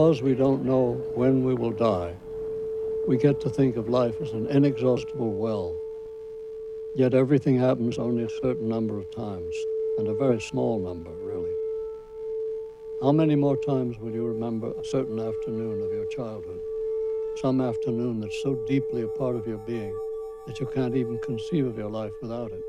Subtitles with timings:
[0.00, 2.16] Because we don't know when we will die,
[3.06, 5.78] we get to think of life as an inexhaustible well.
[6.96, 9.54] Yet everything happens only a certain number of times,
[9.98, 11.52] and a very small number, really.
[13.02, 16.62] How many more times will you remember a certain afternoon of your childhood?
[17.36, 19.94] Some afternoon that's so deeply a part of your being
[20.46, 22.62] that you can't even conceive of your life without it.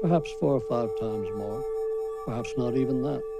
[0.00, 1.64] Perhaps four or five times more,
[2.24, 3.33] perhaps not even that.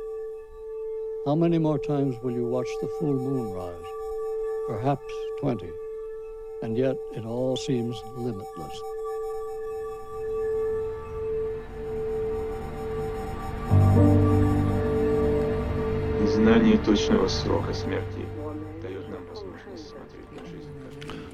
[1.26, 3.76] How many more times will you watch the full moon rise?
[4.68, 5.70] Perhaps 20.
[6.62, 8.82] And yet it all seems limitless.
[16.26, 18.26] Знание точного срока смерти
[18.82, 20.70] дает нам возможность смотреть на жизнь.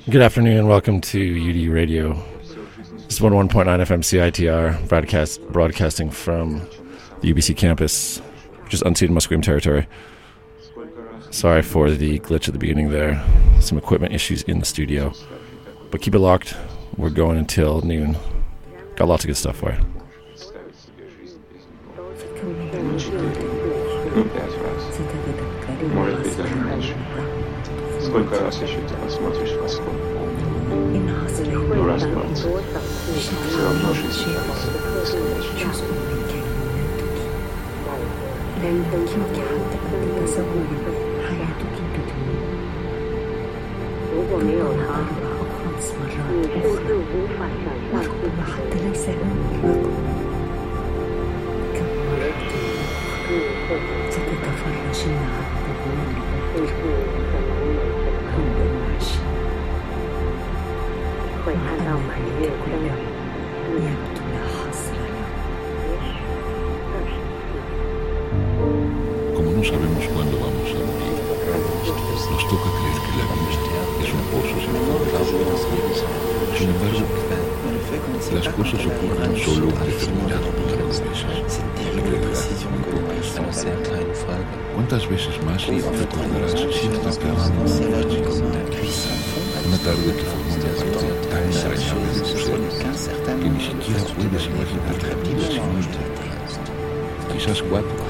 [0.08, 2.18] Good afternoon and welcome to UD Radio.
[3.08, 6.62] This is 101.9 FM CITR, broadcast, broadcasting from
[7.22, 8.22] the UBC campus,
[8.71, 9.87] just unceded Musqueam territory.
[11.31, 13.23] Sorry for the glitch at the beginning there.
[13.61, 15.13] Some equipment issues in the studio.
[15.91, 16.57] But keep it locked.
[16.97, 18.17] We're going until noon.
[18.97, 19.79] Got lots of good stuff for you.
[38.71, 39.79] يبينك حتى
[40.17, 40.67] تتسول
[41.29, 41.75] حياتك
[44.15, 46.93] البدنية مرة أو خمس مرات أخرى
[47.93, 49.19] والقوة حتى ليس هذه
[49.65, 49.97] الرقم
[51.75, 52.31] كم مرة
[54.11, 56.69] تتفرجين عن ظهور
[58.35, 59.21] عندما عشت
[61.47, 63.00] وهذا ما يكون
[69.61, 71.21] no sabemos cuándo vamos a morir,
[72.33, 73.61] nos toca creer que la vida
[74.01, 75.05] es un pozo sin fondo.
[76.57, 77.05] Sin embargo,
[78.33, 81.61] las cosas ocurren solo un determinado número de veces.
[84.75, 87.53] ¿Cuántas veces más recordarás cierta tarde
[89.69, 92.37] Una tarde que formó una parte tan entrañable de tu
[93.37, 96.01] que ni siquiera puedes imaginar la vida sin.
[97.31, 98.10] Quizás cuatro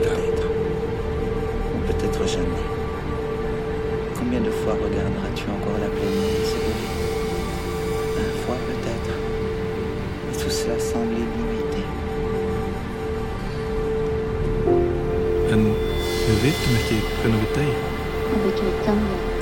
[16.71, 17.81] vitum ekki hvernig við deyjum.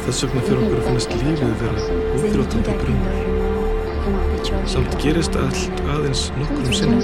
[0.05, 1.79] Þess vegna fyrir okkur að finnast lífið vera
[2.17, 3.03] útþrótandi brunn.
[4.69, 7.03] Samt gerist allt aðeins nokkrum sinnum.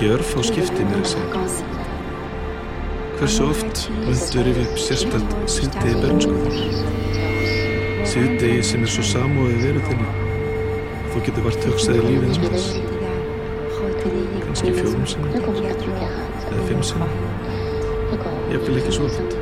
[0.00, 1.44] Í örf á skipti mér að segja.
[3.18, 6.36] Hversu oft myndu rifja upp sérstætt síðdegi bernsku?
[8.12, 10.08] Síðdegi sem er svo samóðið veru þinni.
[11.12, 12.66] Þú getur vart hugsaði lífið um þess.
[14.48, 15.30] Kannski fjórum sinnum.
[15.36, 17.31] Eða fimm sinnum.
[18.52, 19.34] Jafnvel ekki svo oft.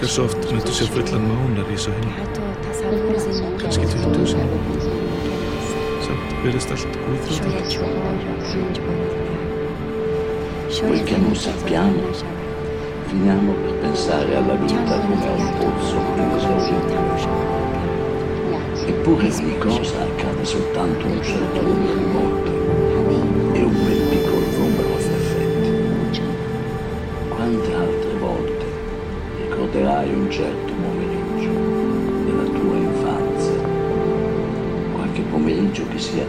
[0.00, 2.12] Hversu oft myndu sjá fullan mánar í svo henni?
[3.60, 4.60] Kannski 20 sinni.
[6.06, 7.60] Samt verðist allt úþrótandi.
[10.78, 12.02] Quel che non sappiamo,
[13.12, 16.98] finiamo per pensare alla vita come a un pozzo inesaurito.
[18.86, 22.63] Eppure ogni cosa accade soltanto un certo numero di volte
[30.34, 31.52] certo pomeriggio
[32.24, 33.68] della tua infanzia?
[34.92, 36.26] Qualche pomeriggio che sia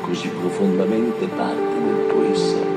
[0.00, 2.67] così profondamente parte del tuo essere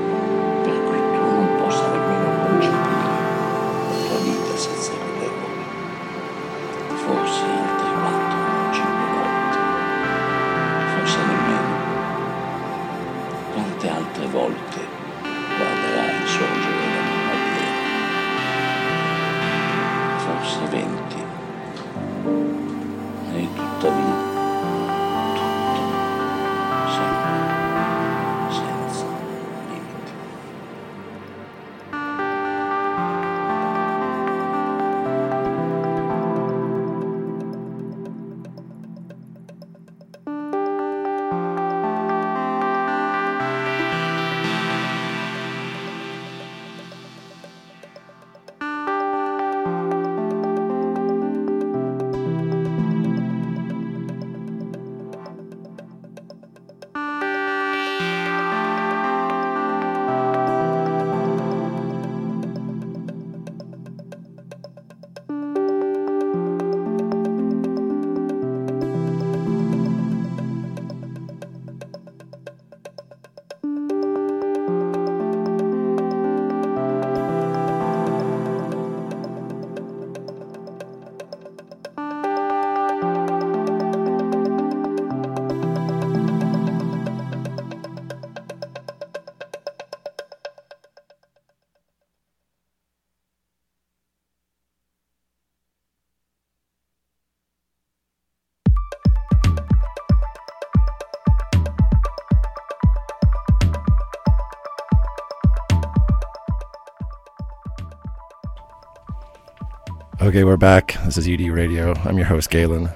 [110.32, 110.96] Okay, we're back.
[111.04, 111.92] This is UD Radio.
[112.06, 112.88] I'm your host, Galen.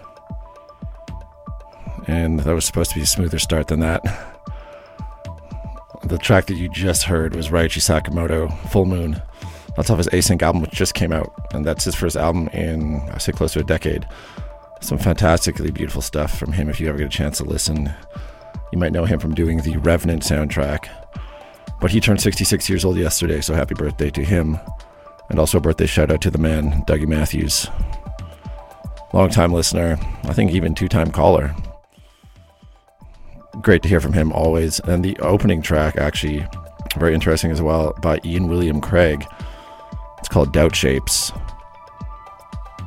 [2.07, 4.03] And that was supposed to be a smoother start than that.
[6.03, 9.21] The track that you just heard was Ryuichi Sakamoto, Full Moon.
[9.77, 11.31] That's off his Async album, which just came out.
[11.53, 14.09] And that's his first album in, I say, close to a decade.
[14.81, 17.93] Some fantastically beautiful stuff from him if you ever get a chance to listen.
[18.73, 20.89] You might know him from doing the Revenant soundtrack.
[21.83, 24.59] But he turned 66 years old yesterday, so happy birthday to him.
[25.29, 27.69] And also a birthday shout out to the man, Dougie Matthews.
[29.13, 31.55] Longtime listener, I think even two time caller.
[33.63, 34.81] Great to hear from him always.
[34.81, 36.47] And the opening track, actually,
[36.99, 39.25] very interesting as well, by Ian William Craig.
[40.19, 41.33] It's called Doubt Shapes.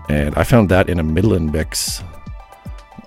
[0.07, 2.03] And I found that in a Midland mix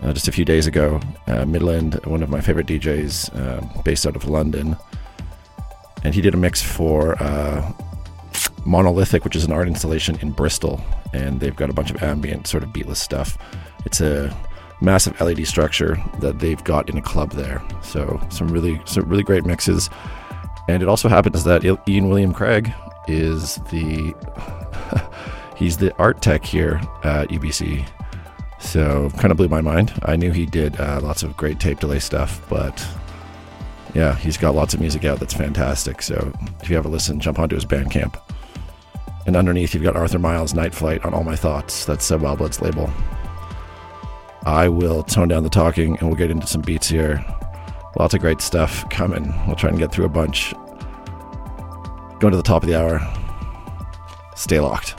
[0.02, 1.00] uh, just a few days ago.
[1.26, 4.76] Uh, Midland, one of my favorite DJs uh, based out of London.
[6.05, 7.73] And he did a mix for uh,
[8.64, 10.81] Monolithic, which is an art installation in Bristol,
[11.12, 13.37] and they've got a bunch of ambient sort of beatless stuff.
[13.85, 14.35] It's a
[14.81, 17.62] massive LED structure that they've got in a club there.
[17.83, 19.88] So some really some really great mixes.
[20.69, 22.73] And it also happens that Ian William Craig
[23.09, 24.14] is the
[25.57, 27.88] he's the art tech here at UBC.
[28.59, 29.92] So kind of blew my mind.
[30.04, 32.87] I knew he did uh, lots of great tape delay stuff, but
[33.95, 36.00] yeah, he's got lots of music out that's fantastic.
[36.00, 38.21] So if you ever listen, jump onto his Bandcamp.
[39.26, 41.85] And underneath, you've got Arthur Miles' Night Flight on All My Thoughts.
[41.85, 42.91] That's Seb Wildblood's label.
[44.45, 47.25] I will tone down the talking and we'll get into some beats here.
[47.97, 49.33] Lots of great stuff coming.
[49.47, 50.52] We'll try and get through a bunch.
[52.19, 53.00] Going to the top of the hour.
[54.35, 54.97] Stay locked.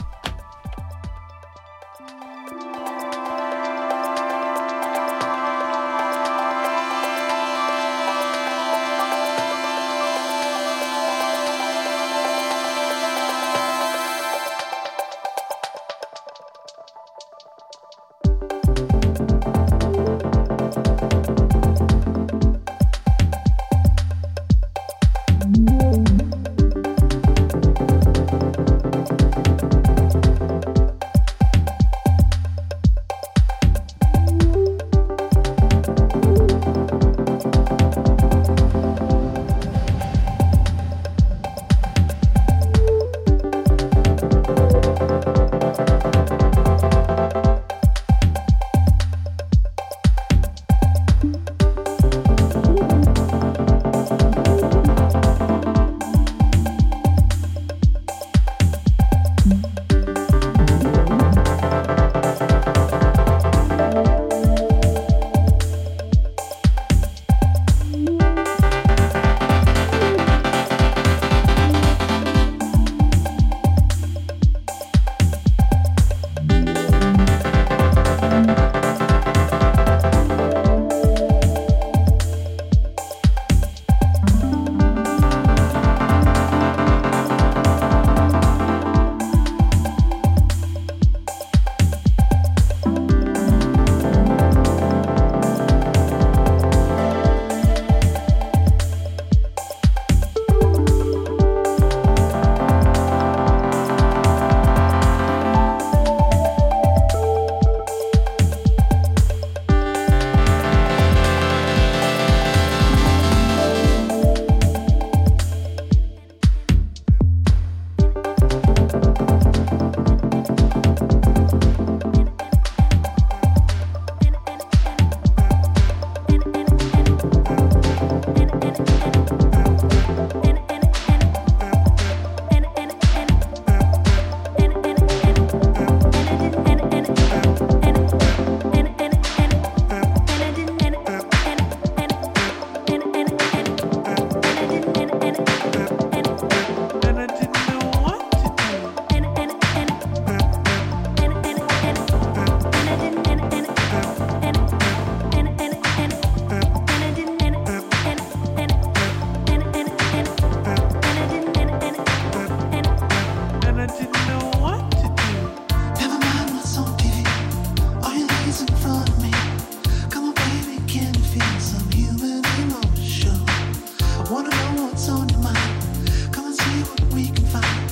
[175.08, 176.32] on your mind.
[176.32, 177.83] Come and see what we can find.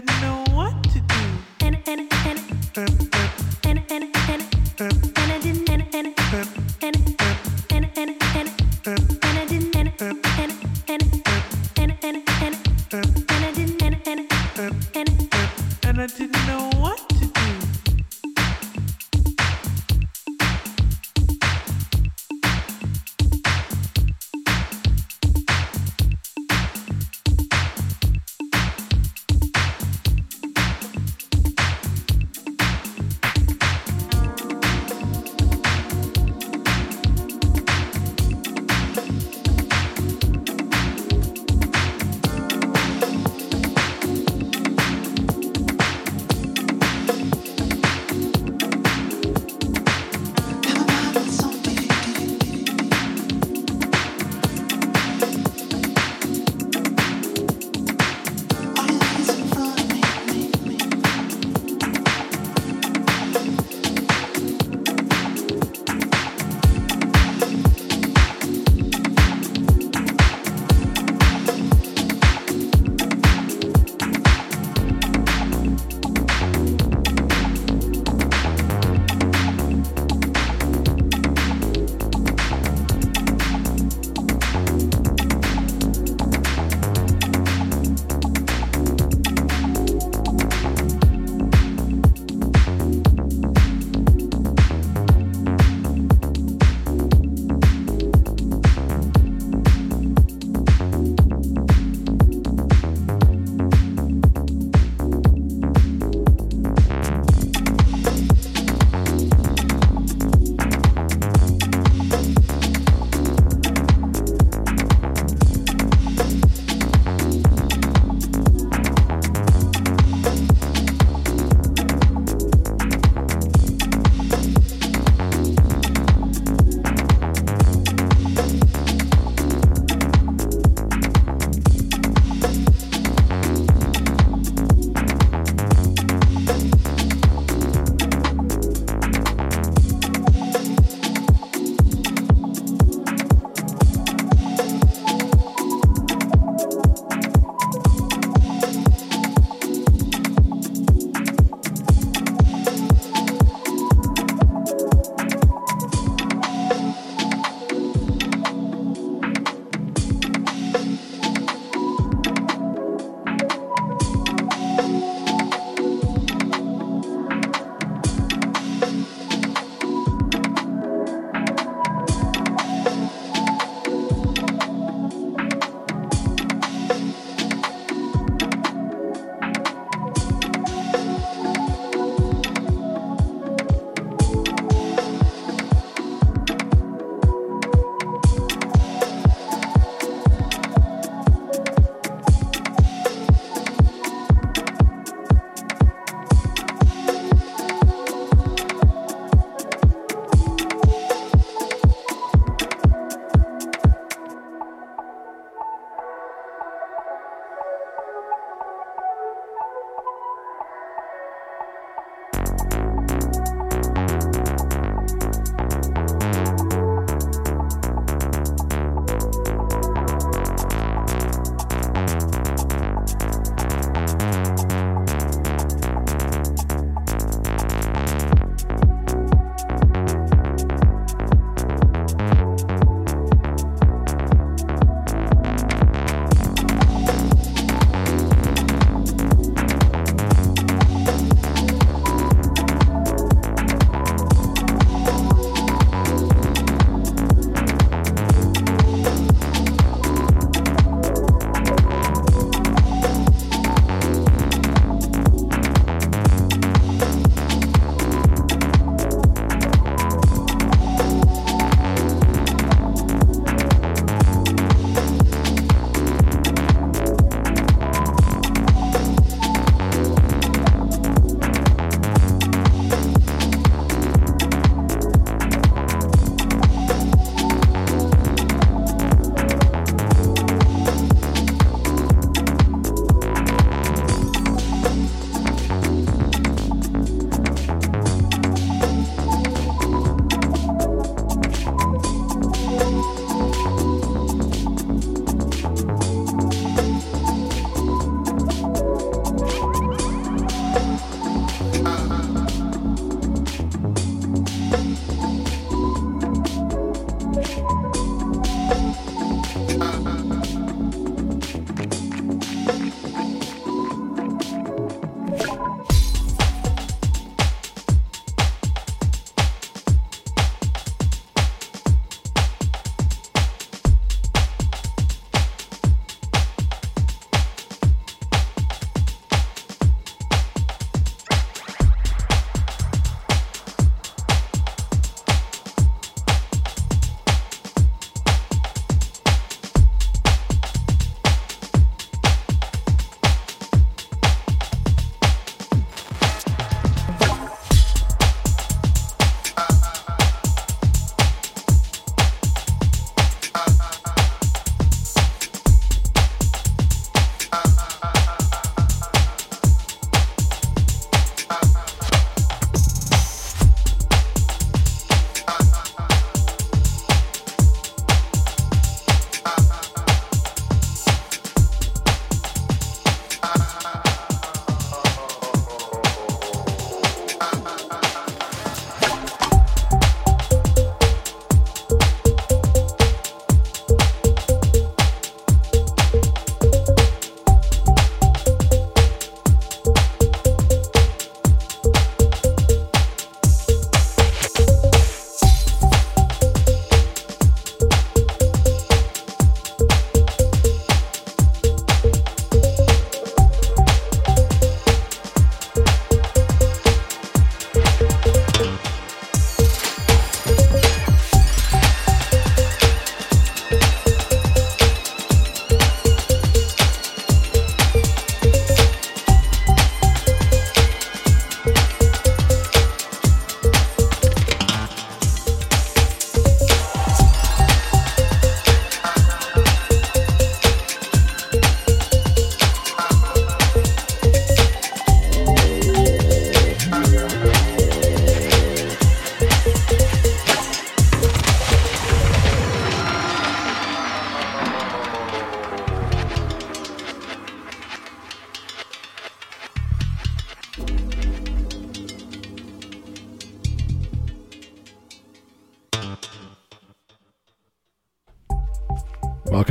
[0.00, 0.37] didn't know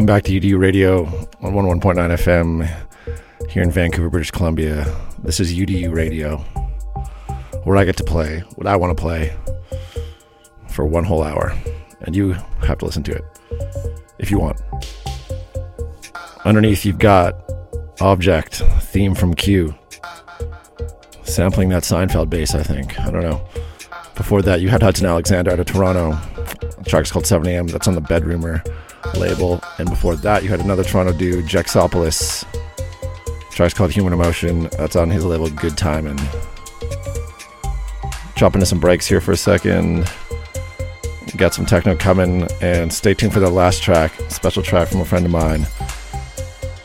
[0.08, 1.04] back to UDU Radio
[1.42, 4.86] on 101.9 FM here in Vancouver, British Columbia.
[5.20, 6.38] This is UDU Radio,
[7.66, 9.36] where I get to play what I want to play
[10.70, 11.54] for one whole hour,
[12.04, 13.26] and you have to listen to it
[14.18, 14.62] if you want.
[16.46, 17.46] Underneath, you've got
[17.98, 19.76] Objekt, theme from Q,
[21.24, 22.98] sampling that Seinfeld bass, I think.
[22.98, 23.46] I don't know.
[24.16, 26.12] Before that, you had Hudson Alexander out of Toronto.
[26.78, 27.68] The track's called 7 a.m.
[27.68, 28.64] That's on the Bedroomer
[29.16, 29.62] label.
[29.78, 32.46] And before that, you had another Toronto dude, Jex Opolis.
[33.52, 34.70] Track's called Human Emotion.
[34.78, 36.08] That's on his label Good Time.
[36.08, 36.20] And
[38.36, 40.10] drop into some breaks here for a second.
[41.36, 45.06] Got some techno coming, and stay tuned for the last track, special track from a
[45.06, 45.68] friend of mine,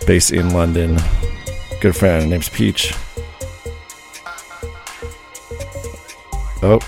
[0.07, 0.99] based in London.
[1.81, 2.93] Good friend, name's Peach.
[6.63, 6.81] Oh,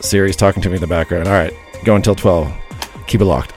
[0.00, 1.26] Siri's talking to me in the background.
[1.26, 2.52] All right, go until 12.
[3.08, 3.54] Keep it locked.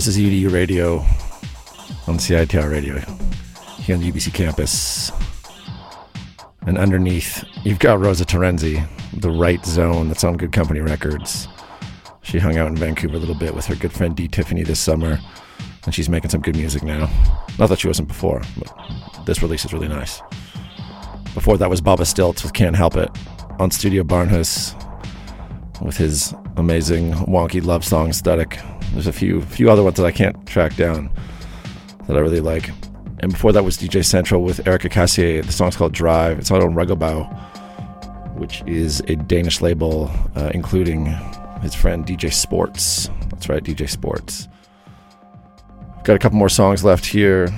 [0.00, 1.00] This is UDU Radio
[2.08, 2.98] on CITR Radio
[3.82, 5.12] here on the UBC campus.
[6.62, 11.48] And underneath, you've got Rosa Terenzi, The Right Zone, that's on Good Company Records.
[12.22, 14.26] She hung out in Vancouver a little bit with her good friend D.
[14.26, 15.18] Tiffany this summer,
[15.84, 17.10] and she's making some good music now.
[17.58, 20.22] Not that she wasn't before, but this release is really nice.
[21.34, 23.10] Before that was Baba Stiltz with Can't Help It
[23.58, 24.74] on Studio Barnhus
[25.82, 28.58] with his amazing wonky love song aesthetic.
[28.92, 31.10] There's a few few other ones that I can't track down
[32.06, 32.70] that I really like.
[33.20, 35.44] And before that was DJ Central with Erika Casier.
[35.44, 36.38] The song's called Drive.
[36.38, 37.28] It's out on Regelbau,
[38.36, 41.06] which is a Danish label, uh, including
[41.62, 43.10] his friend DJ Sports.
[43.28, 44.48] That's right, DJ Sports.
[46.04, 47.48] Got a couple more songs left here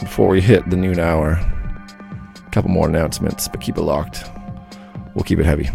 [0.00, 1.32] before we hit the noon hour.
[1.32, 4.24] A couple more announcements, but keep it locked.
[5.14, 5.68] We'll keep it heavy.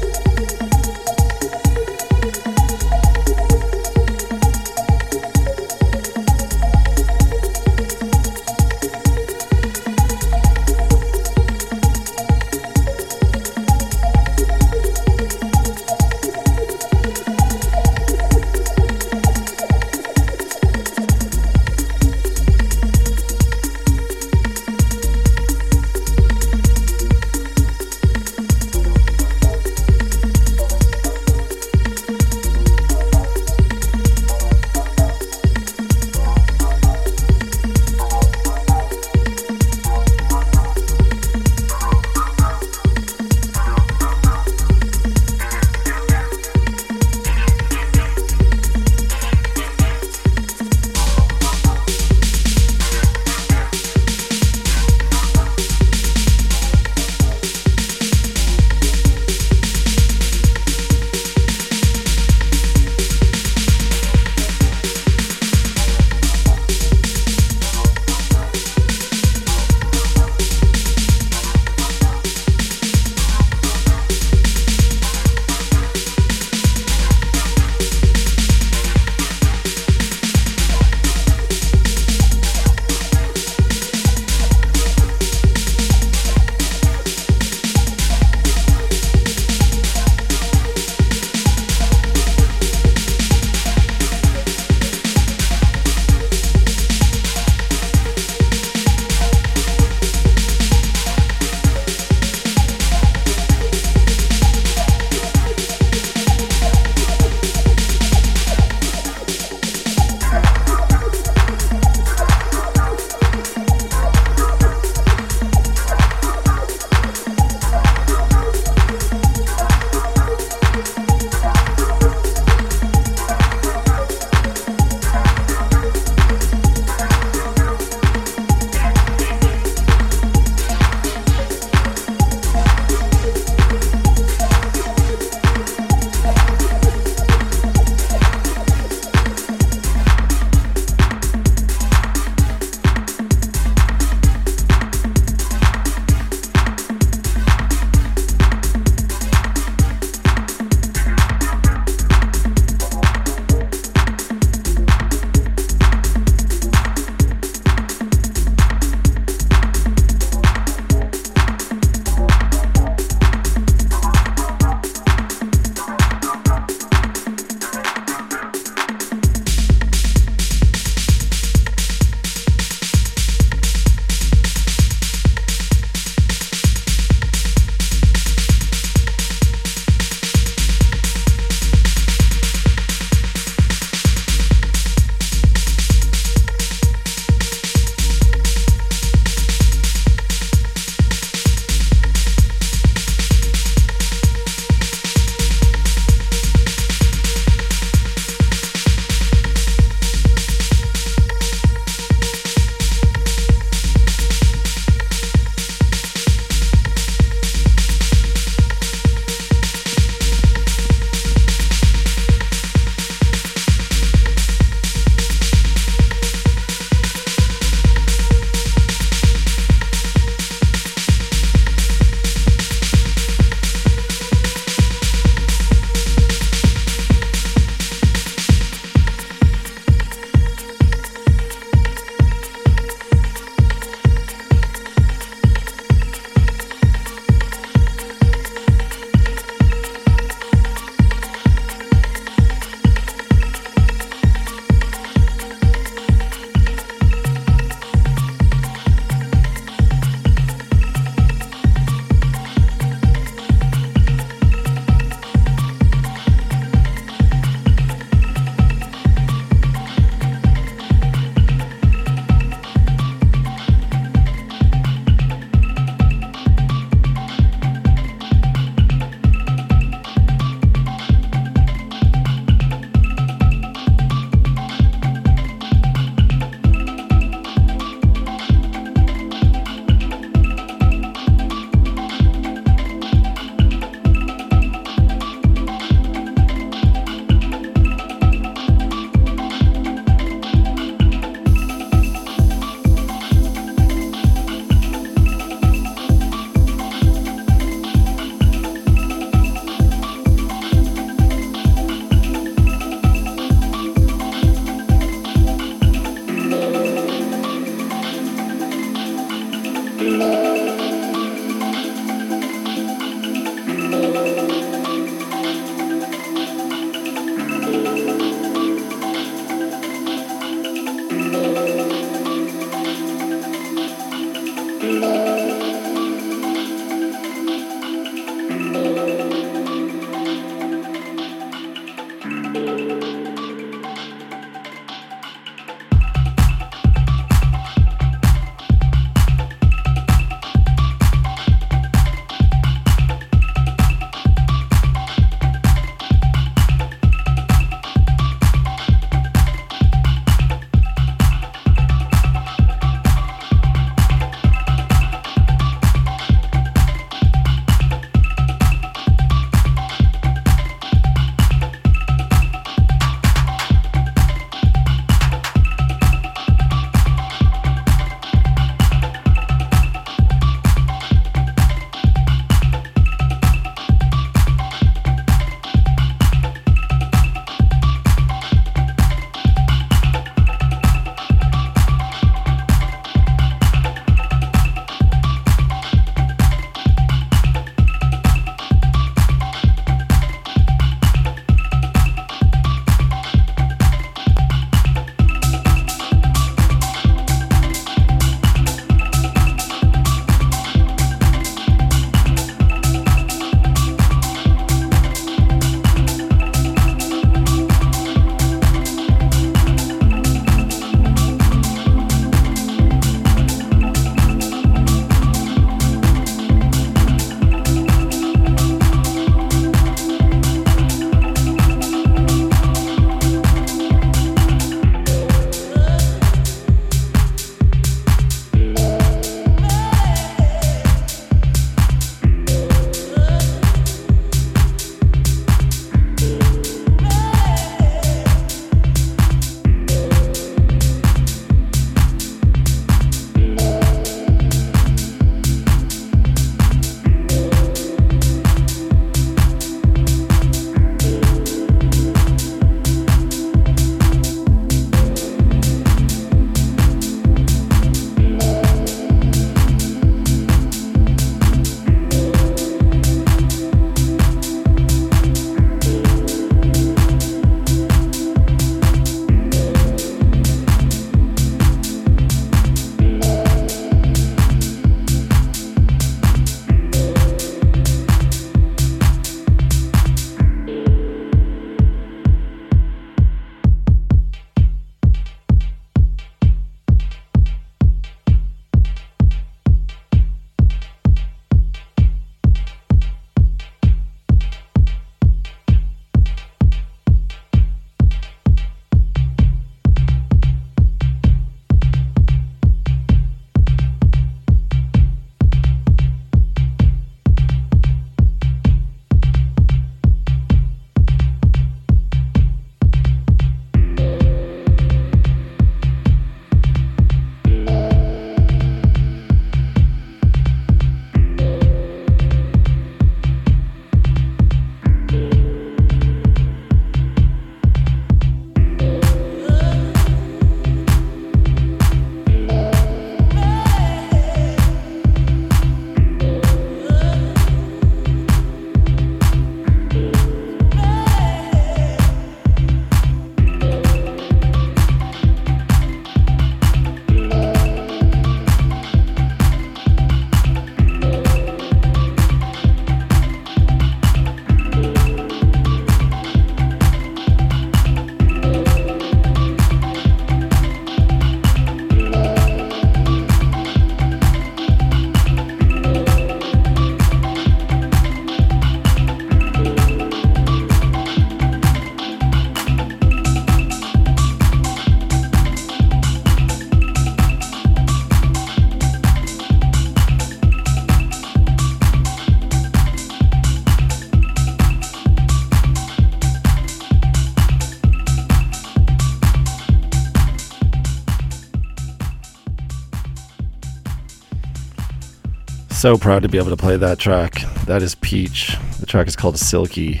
[595.84, 597.42] So proud to be able to play that track.
[597.66, 598.56] That is Peach.
[598.80, 600.00] The track is called Silky.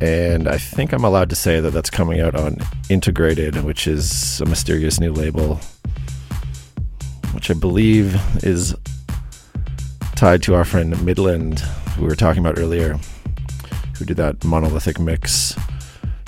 [0.00, 2.56] And I think I'm allowed to say that that's coming out on
[2.88, 5.60] Integrated, which is a mysterious new label,
[7.34, 8.74] which I believe is
[10.16, 12.98] tied to our friend Midland, who we were talking about earlier,
[13.98, 15.54] who did that monolithic mix.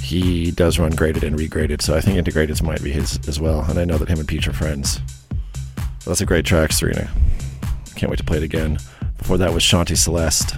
[0.02, 3.62] He does run graded and regraded, so I think Integrated might be his as well.
[3.62, 5.00] And I know that him and Peach are friends.
[6.04, 7.10] That's a great track, Serena.
[7.96, 8.78] Can't wait to play it again.
[9.18, 10.56] Before that was Shanti Celeste,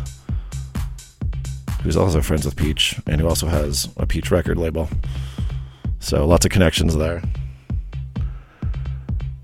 [1.83, 4.89] who's also friends with Peach and who also has a Peach record label.
[6.01, 7.23] So lots of connections there.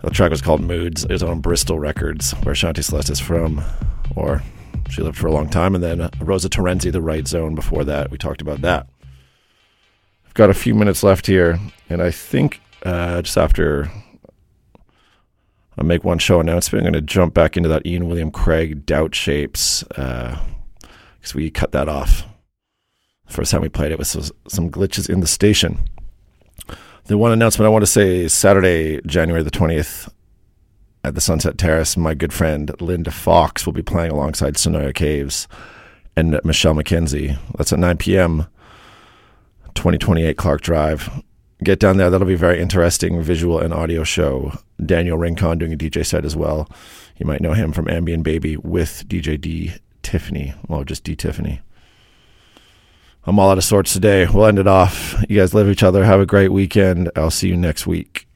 [0.03, 1.05] The track was called Moods.
[1.05, 3.63] It was on Bristol Records, where Shanti Celeste is from,
[4.17, 4.43] or
[4.89, 5.75] she lived for a long time.
[5.75, 8.11] And then Rosa Terenzi, The Right Zone, before that.
[8.11, 8.87] We talked about that.
[10.27, 11.59] I've got a few minutes left here,
[11.91, 13.91] and I think uh, just after
[15.81, 18.85] I make one show announcement, I'm going to jump back into that Ian William Craig
[18.85, 22.25] Doubt Shapes because uh, we cut that off.
[23.27, 25.79] The first time we played it was some glitches in the station.
[27.07, 30.13] The one announcement I want to say is Saturday, January the 20th,
[31.03, 35.49] at the Sunset Terrace, my good friend Linda Fox will be playing alongside Sonoya Caves
[36.15, 37.39] and Michelle McKenzie.
[37.57, 38.47] That's at 9 p.m.,
[39.75, 41.09] 2028 Clark Drive.
[41.63, 42.09] Get down there.
[42.09, 44.59] That'll be a very interesting visual and audio show.
[44.85, 46.69] Daniel Rincon doing a DJ set as well.
[47.19, 50.55] You might know him from Ambient Baby with DJ D Tiffany.
[50.69, 51.61] Well, just D Tiffany.
[53.25, 54.27] I'm all out of sorts today.
[54.27, 55.23] We'll end it off.
[55.29, 56.05] You guys love each other.
[56.05, 57.11] Have a great weekend.
[57.15, 58.27] I'll see you next week.